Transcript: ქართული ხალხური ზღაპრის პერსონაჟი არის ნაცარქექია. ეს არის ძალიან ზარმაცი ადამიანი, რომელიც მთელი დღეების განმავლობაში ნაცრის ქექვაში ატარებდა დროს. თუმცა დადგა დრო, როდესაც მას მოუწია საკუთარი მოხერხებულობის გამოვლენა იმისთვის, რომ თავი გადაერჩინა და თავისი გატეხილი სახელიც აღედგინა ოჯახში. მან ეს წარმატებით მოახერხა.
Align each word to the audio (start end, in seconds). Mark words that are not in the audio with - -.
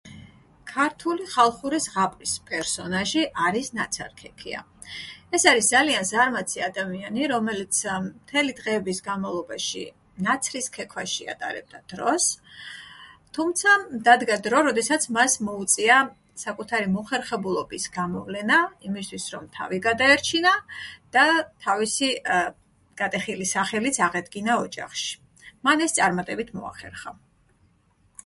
ქართული 0.69 1.25
ხალხური 1.31 1.79
ზღაპრის 1.83 2.31
პერსონაჟი 2.45 3.21
არის 3.47 3.67
ნაცარქექია. 3.79 4.61
ეს 5.37 5.43
არის 5.51 5.67
ძალიან 5.73 6.07
ზარმაცი 6.11 6.63
ადამიანი, 6.67 7.27
რომელიც 7.31 7.81
მთელი 8.05 8.55
დღეების 8.59 9.01
განმავლობაში 9.07 9.83
ნაცრის 10.27 10.69
ქექვაში 10.77 11.27
ატარებდა 11.33 11.81
დროს. 11.93 12.25
თუმცა 13.39 13.75
დადგა 14.09 14.39
დრო, 14.47 14.63
როდესაც 14.69 15.07
მას 15.19 15.37
მოუწია 15.49 15.99
საკუთარი 16.45 16.89
მოხერხებულობის 16.97 17.85
გამოვლენა 17.99 18.59
იმისთვის, 18.89 19.29
რომ 19.35 19.47
თავი 19.59 19.81
გადაერჩინა 19.85 20.55
და 21.19 21.27
თავისი 21.67 22.11
გატეხილი 23.03 23.47
სახელიც 23.55 24.01
აღედგინა 24.07 24.57
ოჯახში. 24.65 25.11
მან 25.69 25.87
ეს 25.89 25.99
წარმატებით 26.01 26.53
მოახერხა. 26.61 27.19